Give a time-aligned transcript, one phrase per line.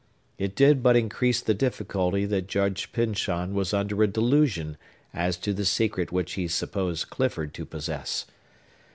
[0.39, 4.77] It did but increase the difficulty that Judge Pyncheon was under a delusion
[5.13, 8.25] as to the secret which he supposed Clifford to possess.